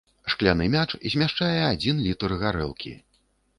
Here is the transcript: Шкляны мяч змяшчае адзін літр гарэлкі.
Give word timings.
Шкляны 0.33 0.65
мяч 0.75 0.85
змяшчае 1.15 1.61
адзін 1.71 2.01
літр 2.09 2.37
гарэлкі. 2.43 2.97